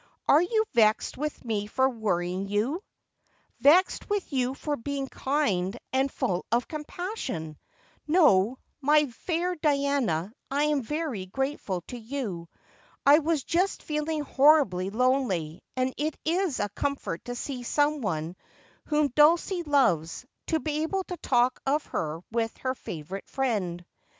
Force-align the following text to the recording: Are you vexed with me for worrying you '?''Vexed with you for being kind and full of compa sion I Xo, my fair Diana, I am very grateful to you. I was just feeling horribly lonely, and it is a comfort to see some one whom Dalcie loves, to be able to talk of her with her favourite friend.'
Are 0.27 0.41
you 0.41 0.63
vexed 0.73 1.15
with 1.15 1.45
me 1.45 1.67
for 1.67 1.87
worrying 1.87 2.47
you 2.47 2.81
'?''Vexed 3.59 4.09
with 4.09 4.33
you 4.33 4.55
for 4.55 4.75
being 4.75 5.07
kind 5.07 5.77
and 5.93 6.11
full 6.11 6.43
of 6.51 6.67
compa 6.67 7.15
sion 7.17 7.59
I 8.09 8.11
Xo, 8.11 8.55
my 8.81 9.05
fair 9.05 9.53
Diana, 9.57 10.33
I 10.49 10.63
am 10.63 10.81
very 10.81 11.27
grateful 11.27 11.81
to 11.81 11.99
you. 11.99 12.49
I 13.05 13.19
was 13.19 13.43
just 13.43 13.83
feeling 13.83 14.23
horribly 14.23 14.89
lonely, 14.89 15.61
and 15.77 15.93
it 15.97 16.17
is 16.25 16.59
a 16.59 16.69
comfort 16.69 17.23
to 17.25 17.35
see 17.35 17.61
some 17.61 18.01
one 18.01 18.35
whom 18.85 19.09
Dalcie 19.09 19.61
loves, 19.61 20.25
to 20.47 20.59
be 20.59 20.81
able 20.81 21.03
to 21.03 21.17
talk 21.17 21.61
of 21.67 21.85
her 21.85 22.21
with 22.31 22.57
her 22.57 22.73
favourite 22.73 23.29
friend.' 23.29 23.85